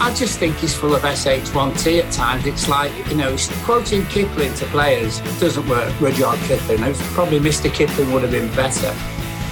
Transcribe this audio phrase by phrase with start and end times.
[0.00, 2.46] I just think he's full of SH1T at times.
[2.46, 6.94] It's like, you know, quoting Kipling to players doesn't work, Rudyard Kipling.
[7.14, 7.72] Probably Mr.
[7.72, 8.94] Kipling would have been better.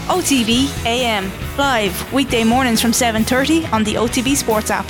[0.06, 4.86] OTB AM, live weekday mornings from 7.30 on the OTB Sports app.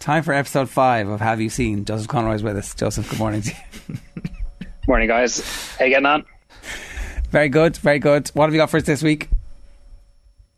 [0.00, 1.84] Time for episode five of Have You Seen?
[1.84, 2.74] Joseph Conroy is with us.
[2.74, 3.54] Joseph, good morning to
[3.88, 3.96] you.
[4.88, 5.40] morning, guys.
[5.78, 6.24] How you getting on?
[7.30, 8.28] Very good, very good.
[8.30, 9.28] What have you got for us this week?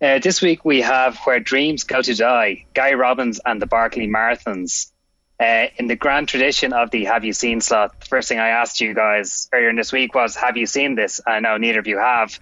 [0.03, 4.09] Uh, this week we have Where Dreams Go to Die, Gary Robbins and the Barkley
[4.09, 4.91] Marathons.
[5.39, 8.49] Uh, in the grand tradition of the Have You Seen slot, the first thing I
[8.49, 11.21] asked you guys earlier in this week was, Have you seen this?
[11.25, 12.36] I know neither of you have.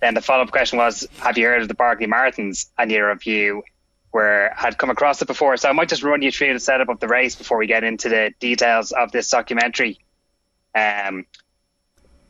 [0.00, 2.70] Then the follow up question was, Have you heard of the Barkley Marathons?
[2.76, 3.62] And neither of you
[4.12, 5.56] were had come across it before.
[5.58, 7.84] So I might just run you through the setup of the race before we get
[7.84, 10.00] into the details of this documentary.
[10.74, 11.24] Um,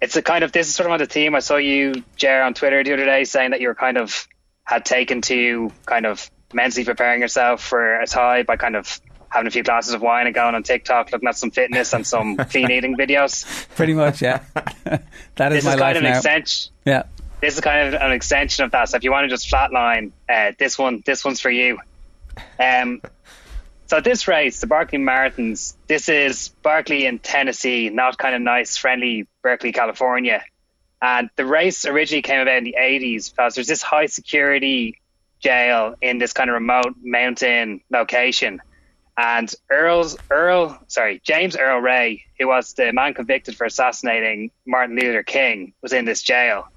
[0.02, 1.34] it's a kind of this is sort of on the theme.
[1.34, 4.28] I saw you, Jer, on Twitter the other day saying that you were kind of
[4.66, 9.46] had taken to kind of mentally preparing yourself for a tie by kind of having
[9.46, 12.36] a few glasses of wine and going on TikTok, looking at some fitness and some
[12.50, 13.44] clean eating videos.
[13.74, 14.42] Pretty much, yeah.
[15.36, 16.08] that is this my is kind life of now.
[16.10, 16.72] an extension.
[16.84, 17.02] Yeah.
[17.40, 18.88] This is kind of an extension of that.
[18.88, 21.78] So if you want to just flatline, uh, this one, this one's for you.
[22.58, 23.02] Um,
[23.86, 28.76] so this race, the Barkley Marathons, this is Barkley in Tennessee, not kind of nice,
[28.76, 30.42] friendly Berkeley, California.
[31.00, 35.00] And the race originally came about in the 80s because there's this high security
[35.40, 38.60] jail in this kind of remote mountain location.
[39.18, 44.96] And Earl's Earl, sorry, James Earl Ray, who was the man convicted for assassinating Martin
[44.96, 46.68] Luther King, was in this jail,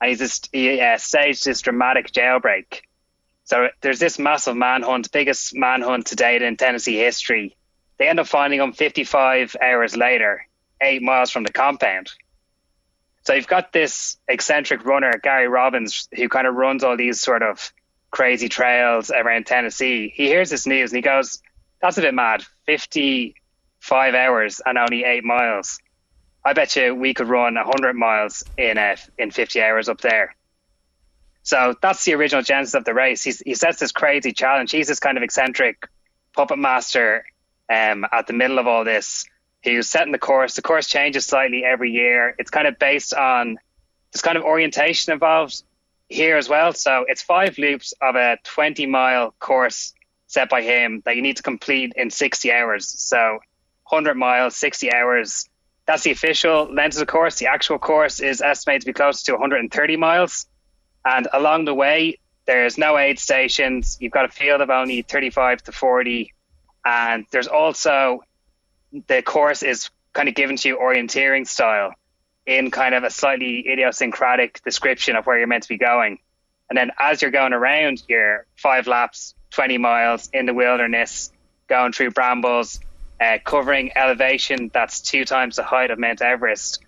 [0.00, 2.82] and he's just, he uh, staged this dramatic jailbreak.
[3.44, 7.54] So there's this massive manhunt, biggest manhunt to date in Tennessee history.
[7.98, 10.46] They end up finding him 55 hours later,
[10.80, 12.10] eight miles from the compound.
[13.24, 17.42] So you've got this eccentric runner, Gary Robbins, who kind of runs all these sort
[17.42, 17.72] of
[18.10, 20.12] crazy trails around Tennessee.
[20.14, 21.42] He hears this news and he goes,
[21.80, 22.44] That's a bit mad.
[22.66, 25.80] 55 hours and only eight miles.
[26.44, 30.36] I bet you we could run 100 miles in uh, in 50 hours up there.
[31.42, 33.22] So that's the original genesis of the race.
[33.22, 34.70] He's, he sets this crazy challenge.
[34.70, 35.88] He's this kind of eccentric
[36.34, 37.24] puppet master
[37.70, 39.26] um, at the middle of all this
[39.64, 40.54] who's setting the course.
[40.54, 42.34] The course changes slightly every year.
[42.38, 43.58] It's kind of based on
[44.12, 45.62] this kind of orientation involved
[46.08, 46.72] here as well.
[46.74, 49.94] So it's five loops of a 20 mile course
[50.26, 52.88] set by him that you need to complete in 60 hours.
[52.88, 53.38] So
[53.88, 55.48] 100 miles, 60 hours.
[55.86, 57.38] That's the official length of the course.
[57.38, 60.46] The actual course is estimated to be close to 130 miles.
[61.04, 63.96] And along the way, there's no aid stations.
[64.00, 66.32] You've got a field of only 35 to 40.
[66.84, 68.20] And there's also
[69.06, 71.92] the course is kind of given to you orienteering style
[72.46, 76.18] in kind of a slightly idiosyncratic description of where you're meant to be going.
[76.68, 81.32] And then as you're going around, you're five laps, 20 miles in the wilderness,
[81.68, 82.80] going through brambles,
[83.20, 86.82] uh, covering elevation that's two times the height of Mount Everest.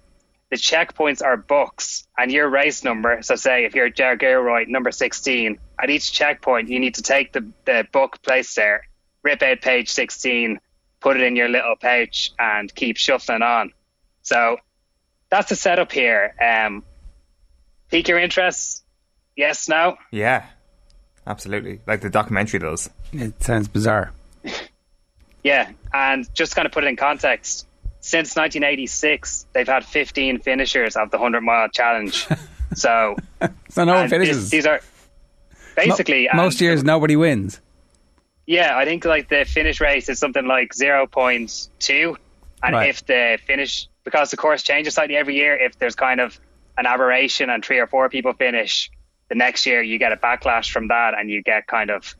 [0.50, 3.20] The checkpoints are books, and your race number.
[3.22, 7.32] So, say if you're Jared Gilroy, number 16, at each checkpoint, you need to take
[7.32, 8.82] the, the book placed there,
[9.24, 10.60] rip out page 16,
[11.00, 13.72] put it in your little pouch, and keep shuffling on.
[14.22, 14.58] So,
[15.30, 16.34] that's the setup here.
[16.40, 16.82] Um,
[17.90, 18.84] pique your interest?
[19.36, 19.96] Yes, no?
[20.10, 20.46] Yeah,
[21.26, 21.80] absolutely.
[21.86, 22.88] Like the documentary does.
[23.12, 24.12] It sounds bizarre.
[25.44, 27.68] Yeah, and just kind of put it in context.
[28.00, 32.26] Since 1986, they've had 15 finishers of the 100 mile challenge.
[32.74, 33.14] So,
[33.70, 34.50] So no one and this- finishes.
[34.50, 34.80] these are
[35.76, 37.60] basically Mo- most years nobody wins.
[38.46, 42.16] Yeah, I think like the finish race is something like 0.2.
[42.62, 42.88] And Right.
[42.88, 46.38] if the finish, because the course changes slightly every year, if there's kind of
[46.78, 48.90] an aberration and three or four people finish,
[49.28, 52.14] the next year you get a backlash from that and you get kind of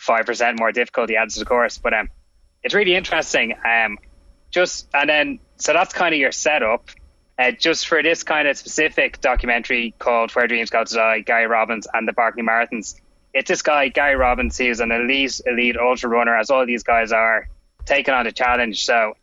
[0.00, 1.78] 5% more difficulty added to the course.
[1.78, 2.08] But um,
[2.64, 3.54] it's really interesting.
[3.64, 3.98] Um,
[4.50, 6.88] just, and then, so that's kind of your setup.
[7.38, 11.46] Uh, just for this kind of specific documentary called Where Dreams Go to Die, Gary
[11.46, 13.00] Robbins and the Barkley Marathons,
[13.34, 17.12] it's this guy, Gary Robbins, who's an elite, elite ultra runner, as all these guys
[17.12, 17.48] are,
[17.86, 18.84] taking on the challenge.
[18.84, 19.16] So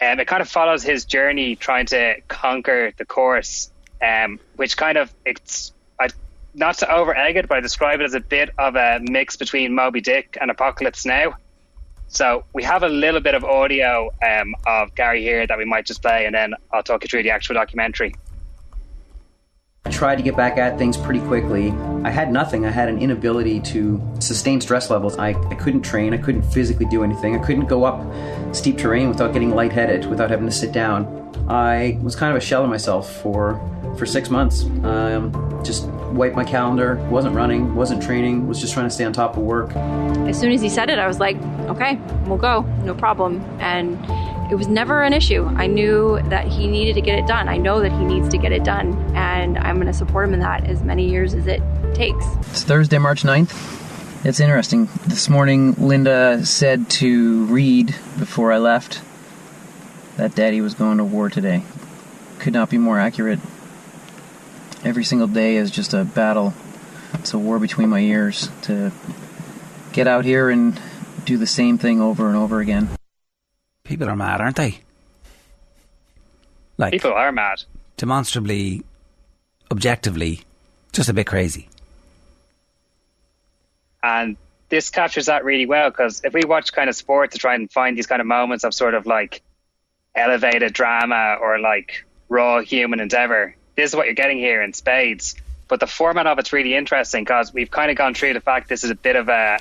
[0.00, 3.70] um, it kind of follows his journey trying to conquer the course,
[4.02, 6.08] um, which kind of, it's I,
[6.54, 9.36] not to over egg it, but I describe it as a bit of a mix
[9.36, 11.36] between Moby Dick and Apocalypse Now.
[12.08, 15.86] So we have a little bit of audio um, of Gary here that we might
[15.86, 18.14] just play, and then I'll talk you through the actual documentary.
[19.86, 21.70] I tried to get back at things pretty quickly.
[22.04, 22.64] I had nothing.
[22.64, 25.18] I had an inability to sustain stress levels.
[25.18, 26.14] I, I couldn't train.
[26.14, 27.38] I couldn't physically do anything.
[27.38, 28.02] I couldn't go up
[28.54, 31.04] steep terrain without getting lightheaded, without having to sit down.
[31.48, 33.60] I was kind of a shell of myself for
[33.98, 34.64] for six months.
[34.84, 35.32] Um,
[35.62, 39.36] just wiped my calendar, wasn't running, wasn't training, was just trying to stay on top
[39.36, 39.76] of work.
[39.76, 41.36] As soon as he said it, I was like,
[41.68, 41.96] okay,
[42.26, 43.40] we'll go, no problem.
[43.60, 43.98] And
[44.54, 45.44] it was never an issue.
[45.56, 47.48] I knew that he needed to get it done.
[47.48, 50.34] I know that he needs to get it done, and I'm going to support him
[50.34, 51.60] in that as many years as it
[51.92, 52.24] takes.
[52.52, 54.24] It's Thursday, March 9th.
[54.24, 54.88] It's interesting.
[55.08, 59.02] This morning, Linda said to Reed before I left
[60.18, 61.64] that Daddy was going to war today.
[62.38, 63.40] Could not be more accurate.
[64.84, 66.54] Every single day is just a battle.
[67.14, 68.92] It's a war between my ears to
[69.92, 70.80] get out here and
[71.24, 72.88] do the same thing over and over again.
[73.84, 74.78] People are mad, aren't they?
[76.78, 77.62] Like People are mad.
[77.96, 78.82] demonstrably,
[79.70, 80.40] objectively,
[80.92, 81.68] just a bit crazy.
[84.02, 84.36] And
[84.70, 87.70] this captures that really well because if we watch kind of sport to try and
[87.70, 89.42] find these kind of moments of sort of like
[90.14, 95.36] elevated drama or like raw human endeavor, this is what you're getting here in spades.
[95.68, 98.68] But the format of it's really interesting because we've kind of gone through the fact
[98.68, 99.58] this is a bit of a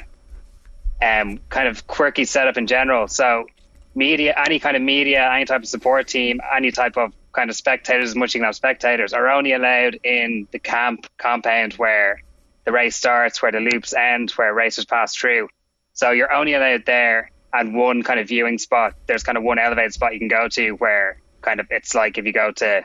[1.01, 3.07] um, kind of quirky setup in general.
[3.07, 3.47] So
[3.95, 7.55] media, any kind of media, any type of support team, any type of kind of
[7.55, 11.73] spectators, as much as you can have spectators, are only allowed in the camp compound
[11.73, 12.21] where
[12.65, 15.49] the race starts, where the loops end, where racers pass through.
[15.93, 18.95] So you're only allowed there and one kind of viewing spot.
[19.05, 22.17] There's kind of one elevated spot you can go to where kind of it's like
[22.17, 22.83] if you go to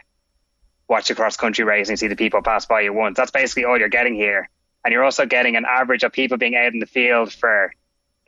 [0.88, 3.16] watch a cross country race and you see the people pass by you once.
[3.16, 4.49] That's basically all you're getting here.
[4.84, 7.72] And you're also getting an average of people being out in the field for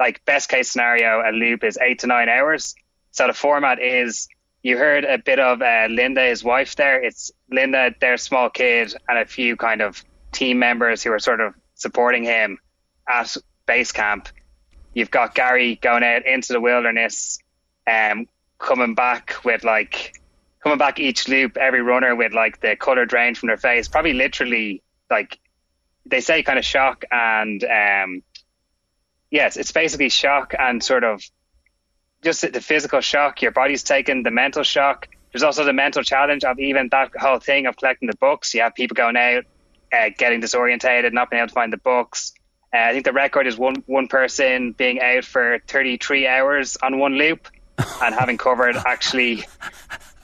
[0.01, 2.75] like best case scenario, a loop is eight to nine hours.
[3.11, 4.29] So the format is
[4.63, 7.03] you heard a bit of uh, Linda, his wife there.
[7.03, 10.03] It's Linda, their small kid, and a few kind of
[10.33, 12.59] team members who are sort of supporting him
[13.07, 13.37] at
[13.67, 14.29] base camp.
[14.95, 17.39] You've got Gary going out into the wilderness,
[17.87, 18.27] um,
[18.59, 20.15] coming back with like
[20.63, 24.15] coming back each loop, every runner with like the color drained from their face, probably
[24.15, 25.39] literally like
[26.07, 28.23] they say kind of shock and um
[29.31, 31.23] yes, it's basically shock and sort of
[32.23, 33.43] just the physical shock.
[33.43, 35.09] Your body's taken the mental shock.
[35.33, 38.53] There's also the mental challenge of even that whole thing of collecting the books.
[38.53, 39.45] You have people going out,
[39.93, 42.33] uh, getting disorientated, not being able to find the books.
[42.75, 46.99] Uh, I think the record is one one person being out for 33 hours on
[46.99, 47.49] one loop
[48.03, 49.45] and having covered actually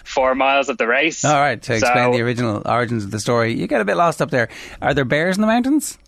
[0.04, 1.24] four miles of the race.
[1.24, 4.22] All right, to explain the original origins of the story, you get a bit lost
[4.22, 4.48] up there.
[4.80, 5.98] Are there bears in the mountains?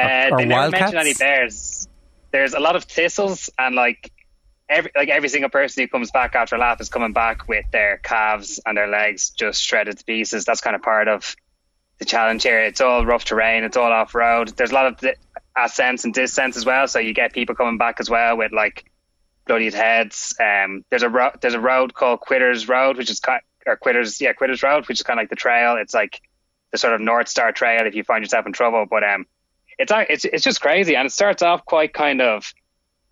[0.00, 1.88] Uh, they never mention any bears.
[2.30, 4.12] There's a lot of thistles, and like
[4.68, 7.64] every like every single person who comes back after a lap is coming back with
[7.72, 10.44] their calves and their legs just shredded to pieces.
[10.44, 11.34] That's kind of part of
[11.98, 12.60] the challenge here.
[12.60, 13.64] It's all rough terrain.
[13.64, 14.48] It's all off road.
[14.56, 15.10] There's a lot of
[15.56, 18.90] ascents and descents as well, so you get people coming back as well with like
[19.46, 20.34] bloodied heads.
[20.40, 24.20] Um, there's a ro- there's a road called Quitters Road, which is kind or Quitters
[24.20, 25.76] yeah Quitters Road, which is kind of like the trail.
[25.76, 26.20] It's like
[26.70, 28.86] the sort of North Star Trail if you find yourself in trouble.
[28.88, 29.26] But um,
[29.80, 32.52] it's it's it's just crazy, and it starts off quite kind of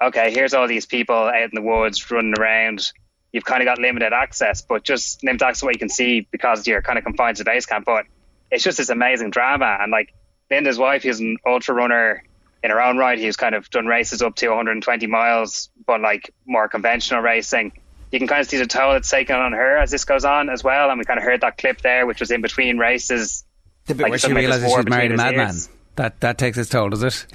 [0.02, 0.32] okay.
[0.32, 2.92] Here's all these people out in the woods running around.
[3.32, 6.66] You've kind of got limited access, but just limited access what you can see because
[6.66, 7.84] you're kind of confined to the base camp.
[7.84, 8.06] But
[8.50, 10.14] it's just this amazing drama, and like
[10.50, 12.22] Linda's wife, who's an ultra runner
[12.62, 13.18] in her own right.
[13.18, 17.72] He's kind of done races up to 120 miles, but like more conventional racing.
[18.10, 20.48] You can kind of see the toll it's taken on her as this goes on
[20.48, 20.90] as well.
[20.90, 23.44] And we kind of heard that clip there, which was in between races.
[23.86, 25.56] The bit Like where she something like this realizes she's married a madman.
[25.98, 26.12] Ears.
[26.12, 27.26] That that takes its toll, does it?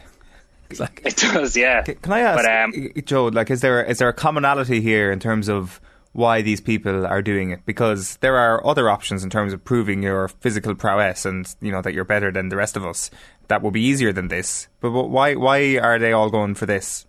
[0.80, 1.84] Like It does, yeah.
[1.84, 3.26] Can I ask, But, um, Joe?
[3.28, 5.80] Like, is there is there a commonality here in terms of
[6.14, 7.66] why these people are doing it?
[7.66, 11.82] Because there are other options in terms of proving your physical prowess and you know
[11.82, 13.12] that you're better than the rest of us.
[13.50, 14.68] That will be easier than this.
[14.80, 17.06] But wh- why why are they all going for this?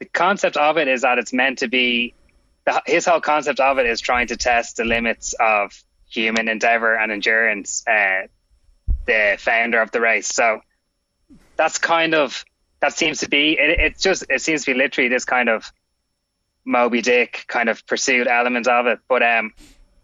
[0.00, 2.14] the concept of it is that it's meant to be
[2.66, 5.72] the, his whole concept of it is trying to test the limits of
[6.10, 8.26] human endeavor and endurance uh,
[9.06, 10.28] the founder of the race.
[10.28, 10.60] So
[11.56, 12.44] that's kind of
[12.80, 15.70] that seems to be it, it just it seems to be literally this kind of
[16.64, 19.00] moby dick kind of pursuit element of it.
[19.08, 19.52] But um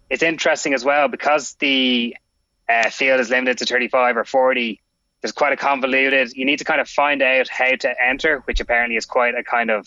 [0.09, 2.17] it's interesting as well because the
[2.69, 4.81] uh, field is limited to 35 or 40
[5.21, 8.61] there's quite a convoluted you need to kind of find out how to enter which
[8.61, 9.87] apparently is quite a kind of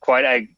[0.00, 0.48] quite a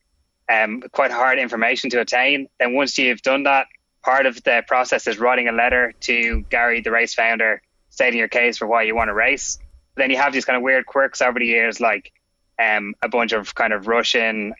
[0.48, 2.48] um, quite hard information to attain.
[2.58, 3.66] Then once you've done that
[4.02, 8.28] part of the process is writing a letter to gary the race founder stating your
[8.28, 9.58] case for why you want to race.
[9.96, 12.12] Then you have these kind of weird quirks over the years like
[12.58, 14.54] um, a bunch of kind of russian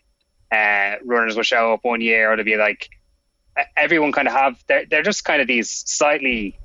[0.51, 2.89] uh, runners will show up one year or to be like
[3.75, 6.57] everyone kind of have they're, they're just kind of these slightly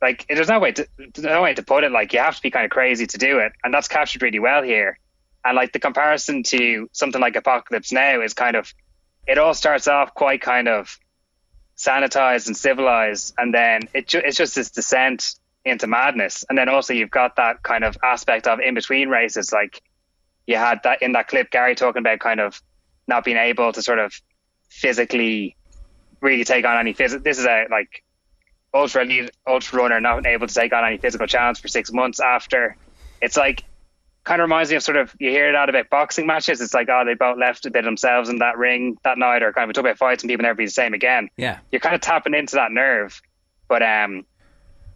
[0.00, 2.42] like there's no way to there's no way to put it like you have to
[2.42, 4.98] be kind of crazy to do it and that's captured really well here.
[5.44, 8.72] And like the comparison to something like apocalypse now is kind of
[9.26, 10.98] it all starts off quite kind of
[11.78, 16.44] sanitized and civilized, and then it ju- it's just this descent into madness.
[16.48, 19.80] And then also you've got that kind of aspect of in between races, like
[20.46, 22.60] you had that in that clip, Gary talking about kind of
[23.06, 24.12] not being able to sort of
[24.68, 25.56] physically
[26.20, 27.22] really take on any physical.
[27.22, 28.02] This is a like
[28.74, 32.18] ultra elite ultra runner not able to take on any physical challenge for six months
[32.18, 32.76] after.
[33.20, 33.62] It's like
[34.28, 36.60] kind of reminds me of sort of you hear it that about boxing matches.
[36.60, 39.52] It's like oh they both left a bit themselves in that ring that night, or
[39.52, 41.30] kind of we talk about fights and people never be the same again.
[41.36, 41.58] Yeah.
[41.72, 43.20] You're kind of tapping into that nerve,
[43.68, 44.26] but um,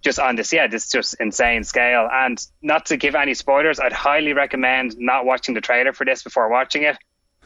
[0.02, 2.08] just on this yeah this just insane scale.
[2.12, 6.22] And not to give any spoilers, I'd highly recommend not watching the trailer for this
[6.22, 6.96] before watching it.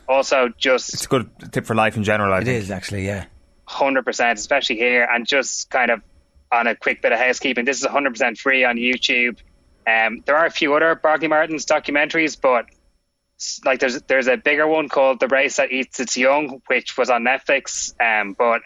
[0.09, 2.33] Also, just It's a good tip for life in general.
[2.35, 2.63] I It think.
[2.63, 3.27] is actually, yeah.
[3.65, 6.01] hundred percent, especially here, and just kind of
[6.53, 7.65] on a quick bit of housekeeping.
[7.65, 9.39] This is hundred percent free on YouTube.
[9.87, 12.67] Um, there are a few other Barkley Marathons documentaries, but
[13.65, 17.11] like there's there's a bigger one called The Race That Eats Its Young, which was
[17.11, 17.95] on Netflix.
[18.01, 18.63] Um, but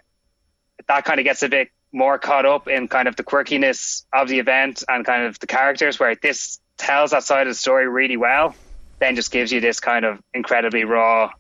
[0.89, 4.29] that kind of gets a bit more caught up in kind of the quirkiness of
[4.29, 7.89] the event and kind of the characters, where this tells that side of the story
[7.89, 8.55] really well.
[8.99, 11.33] Then just gives you this kind of incredibly raw,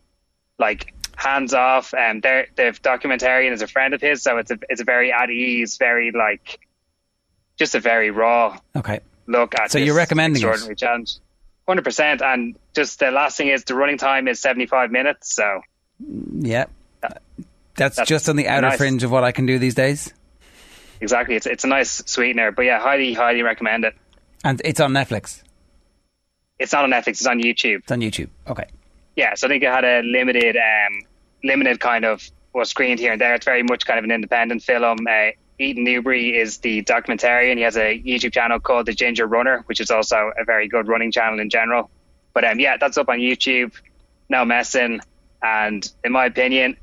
[0.59, 1.95] like hands off.
[1.95, 5.13] And um, the documentarian is a friend of his, so it's a it's a very
[5.13, 6.59] at ease, very like
[7.59, 9.01] just a very raw Okay.
[9.31, 9.71] Look at.
[9.71, 10.79] So you're recommending it?
[10.79, 11.17] challenge.
[11.69, 15.35] Hundred percent, and just the last thing is the running time is seventy five minutes.
[15.35, 15.61] So
[16.33, 16.65] Yeah.
[17.77, 18.77] That's, That's just on the outer nice.
[18.77, 20.13] fringe of what I can do these days.
[21.01, 22.51] exactly, it's it's a nice sweetener.
[22.51, 23.95] But yeah, highly highly recommend it.
[24.45, 25.43] And it's on Netflix.
[26.59, 27.79] It's not on Netflix; it's on YouTube.
[27.79, 28.29] It's on YouTube.
[28.49, 28.67] Okay.
[29.17, 31.03] Yeah, so I think it had a limited, um,
[31.43, 33.35] limited kind of was screened here and there.
[33.35, 34.99] It's very much kind of an independent film.
[35.09, 37.57] Uh, Ethan Newberry is the documentarian.
[37.57, 40.89] He has a YouTube channel called The Ginger Runner, which is also a very good
[40.89, 41.91] running channel in general.
[42.33, 43.73] But um, yeah, that's up on YouTube.
[44.31, 45.01] No messing,
[45.43, 46.77] and in my opinion,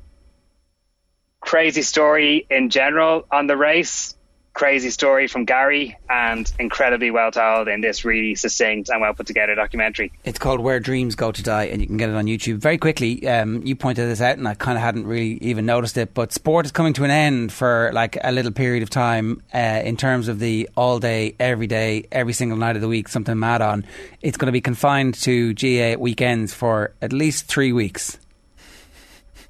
[1.40, 4.14] crazy story in general on the race.
[4.58, 9.28] Crazy story from Gary, and incredibly well told in this really succinct and well put
[9.28, 10.10] together documentary.
[10.24, 12.56] It's called Where Dreams Go to Die, and you can get it on YouTube.
[12.56, 15.96] Very quickly, um, you pointed this out, and I kind of hadn't really even noticed
[15.96, 16.12] it.
[16.12, 19.80] But sport is coming to an end for like a little period of time uh,
[19.84, 23.38] in terms of the all day, every day, every single night of the week, something
[23.38, 23.84] mad on.
[24.22, 28.18] It's going to be confined to GA weekends for at least three weeks.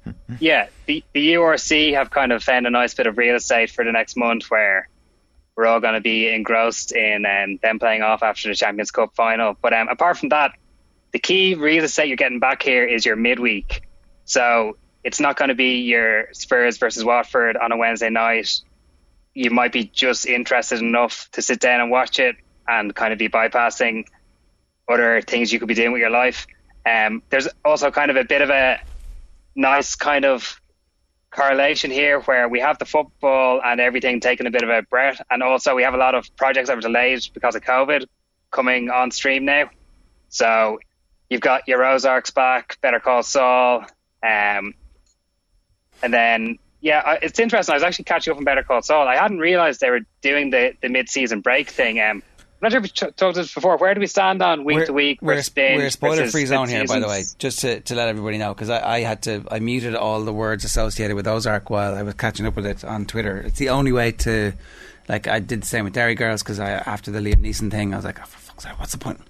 [0.39, 3.83] yeah, the, the URC have kind of found a nice bit of real estate for
[3.83, 4.87] the next month where
[5.59, 9.13] we're all going to be engrossed in um, them playing off after the Champions Cup
[9.13, 9.57] final.
[9.61, 10.53] But um, apart from that,
[11.11, 13.81] the key real estate you're getting back here is your midweek.
[14.23, 18.61] So it's not going to be your Spurs versus Watford on a Wednesday night.
[19.33, 23.19] You might be just interested enough to sit down and watch it and kind of
[23.19, 24.05] be bypassing
[24.87, 26.47] other things you could be doing with your life.
[26.85, 28.79] Um, there's also kind of a bit of a
[29.55, 30.61] nice kind of
[31.31, 35.21] correlation here where we have the football and everything taking a bit of a breath
[35.29, 38.05] and also we have a lot of projects that were delayed because of COVID
[38.51, 39.69] coming on stream now.
[40.29, 40.79] So
[41.29, 43.85] you've got your Ozarks back, Better Call Saul,
[44.23, 44.73] um,
[46.01, 47.73] and then yeah, it's interesting.
[47.73, 49.07] I was actually catching up on Better Call Saul.
[49.07, 51.99] I hadn't realized they were doing the, the mid season break thing.
[51.99, 52.23] Um,
[52.61, 53.77] I'm not sure if we ch- talked this before.
[53.77, 55.21] Where do we stand on week to week?
[55.21, 58.09] We're, binge we're a spoiler free zone here, by the way, just to, to let
[58.09, 61.69] everybody know, because I, I had to, I muted all the words associated with Ozark
[61.69, 63.37] while I was catching up with it on Twitter.
[63.37, 64.51] It's the only way to,
[65.07, 67.93] like, I did the same with Derry Girls, because I, after the Liam Neeson thing,
[67.93, 69.21] I was like, oh, for fuck's sake, what's the point?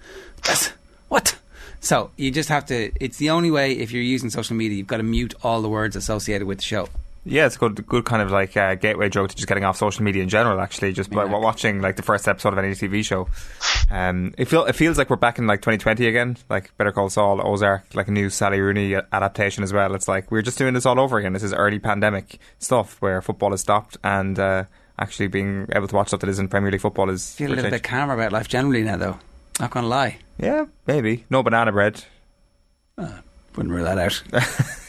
[0.48, 0.72] That's,
[1.10, 1.38] what?
[1.82, 4.88] So you just have to, it's the only way if you're using social media, you've
[4.88, 6.90] got to mute all the words associated with the show.
[7.26, 9.78] Yeah, it's a good, good kind of like uh, gateway drug to just getting off
[9.78, 10.60] social media in general.
[10.60, 13.28] Actually, just by watching like the first episode of any TV show,
[13.92, 16.38] um, it feel it feels like we're back in like 2020 again.
[16.50, 19.94] Like Better Call Saul, Ozark, like a new Sally Rooney adaptation as well.
[19.96, 21.34] It's like we're just doing this all over again.
[21.34, 24.64] This is early pandemic stuff where football has stopped and uh,
[24.98, 27.36] actually being able to watch stuff that isn't Premier League football is.
[27.36, 29.20] feel a little bit calmer about life generally now, though.
[29.60, 30.18] Not going to lie.
[30.38, 32.06] Yeah, maybe no banana bread.
[32.98, 34.24] Wouldn't rule that out.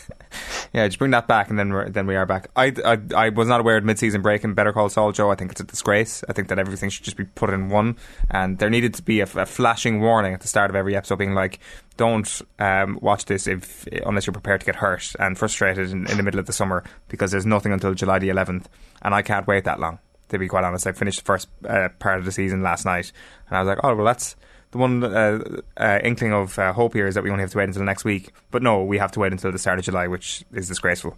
[0.72, 2.48] Yeah, just bring that back, and then then we are back.
[2.54, 5.30] I, I I was not aware of mid-season break in Better Call Saul, Joe.
[5.30, 6.22] I think it's a disgrace.
[6.28, 7.96] I think that everything should just be put in one,
[8.30, 11.16] and there needed to be a, a flashing warning at the start of every episode,
[11.16, 11.58] being like,
[11.96, 16.16] "Don't um, watch this if unless you're prepared to get hurt and frustrated in, in
[16.16, 18.66] the middle of the summer because there's nothing until July the 11th,
[19.02, 19.98] and I can't wait that long."
[20.28, 23.10] To be quite honest, I finished the first uh, part of the season last night,
[23.48, 24.36] and I was like, "Oh well, that's."
[24.70, 27.58] The one uh, uh, inkling of uh, hope here is that we only have to
[27.58, 28.30] wait until next week.
[28.50, 31.16] But no, we have to wait until the start of July, which is disgraceful.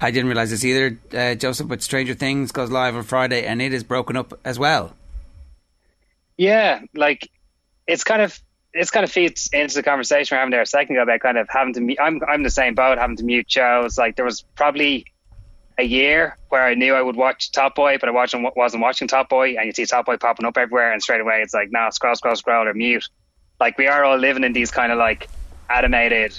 [0.00, 3.62] I didn't realise this either, uh, Joseph, but Stranger Things goes live on Friday and
[3.62, 4.94] it is broken up as well.
[6.36, 7.30] Yeah, like
[7.86, 8.38] it's kind of
[8.74, 11.38] it's kind of feeds into the conversation we're having there a second ago about kind
[11.38, 11.98] of having to mute.
[12.00, 13.96] I'm I'm the same boat, having to mute shows.
[13.96, 15.06] Like there was probably
[15.78, 19.08] a year where I knew I would watch Top Boy, but I wasn't wasn't watching
[19.08, 21.70] Top Boy, and you see Top Boy popping up everywhere, and straight away it's like,
[21.70, 23.08] nah, scroll, scroll, scroll, or mute.
[23.60, 25.28] Like we are all living in these kind of like
[25.68, 26.38] animated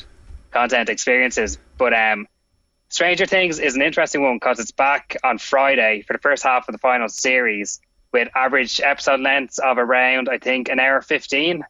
[0.52, 2.28] content experiences, but um.
[2.90, 6.70] Stranger Things is an interesting one because it's back on Friday for the first half
[6.70, 7.82] of the final series
[8.14, 11.66] with average episode lengths of around, I think, an hour 15.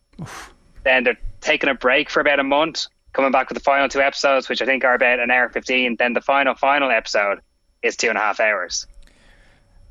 [0.83, 3.99] Then they're taking a break for about a month, coming back with the final two
[3.99, 5.95] episodes, which I think are about an hour 15.
[5.97, 7.39] Then the final, final episode
[7.87, 8.85] is two and a half hours.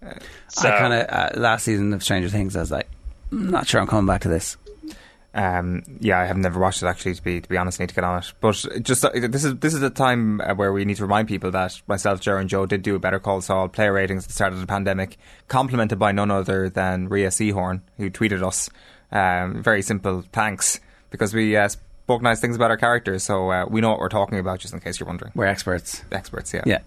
[0.02, 0.12] I
[0.62, 2.54] kind of uh, last season of Stranger Things.
[2.56, 2.88] I was like,
[3.32, 4.56] I'm not sure I'm coming back to this.
[5.34, 7.14] Um, yeah, I have never watched it actually.
[7.14, 8.32] To be to be honest, need to get on it.
[8.40, 11.28] But just uh, this is this is a time uh, where we need to remind
[11.28, 14.28] people that myself, Jer, and Joe did do a Better Call Saul player ratings at
[14.28, 18.70] the start of the pandemic, complemented by none other than Rhea Seehorn, who tweeted us.
[19.12, 23.66] Um, very simple thanks because we uh, spoke nice things about our characters, so uh,
[23.68, 24.60] we know what we're talking about.
[24.60, 26.02] Just in case you're wondering, We're experts.
[26.10, 26.54] experts.
[26.54, 26.62] Yeah.
[26.64, 26.78] Yeah.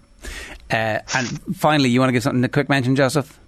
[0.70, 3.38] Uh, and finally, you want to give something a quick mention, Joseph?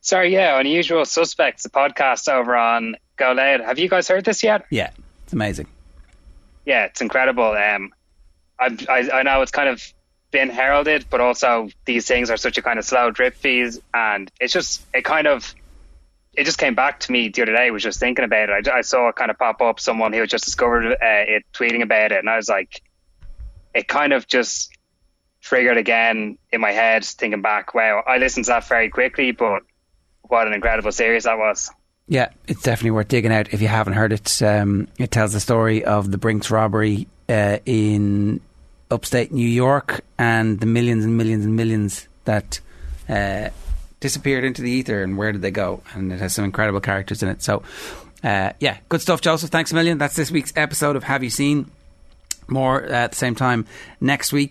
[0.00, 3.60] Sorry, yeah, Unusual Suspects, the podcast over on Go Loud.
[3.60, 4.66] Have you guys heard this yet?
[4.70, 4.90] Yeah,
[5.24, 5.66] it's amazing.
[6.66, 7.44] yeah, it's incredible.
[7.52, 7.92] Um,
[8.60, 9.82] I, I I know it's kind of
[10.30, 14.30] been heralded, but also these things are such a kind of slow drip fees, and
[14.40, 15.54] it's just it kind of
[16.36, 17.66] it just came back to me the other day.
[17.66, 18.68] I was just thinking about it.
[18.68, 19.80] I, I saw it kind of pop up.
[19.80, 22.82] Someone who had just discovered uh, it tweeting about it, and I was like,
[23.74, 24.73] it kind of just
[25.44, 27.74] triggered again in my head, thinking back.
[27.74, 29.62] Wow, I listened to that very quickly, but
[30.22, 31.70] what an incredible series that was.
[32.08, 34.42] Yeah, it's definitely worth digging out if you haven't heard it.
[34.42, 38.40] Um, it tells the story of the Brinks robbery uh, in
[38.90, 42.60] upstate New York and the millions and millions and millions that
[43.08, 43.48] uh,
[44.00, 45.82] disappeared into the ether and where did they go?
[45.94, 47.42] And it has some incredible characters in it.
[47.42, 47.62] So,
[48.22, 49.50] uh, yeah, good stuff, Joseph.
[49.50, 49.98] Thanks a million.
[49.98, 51.70] That's this week's episode of Have You Seen?
[52.48, 53.66] More uh, at the same time
[54.00, 54.50] next week.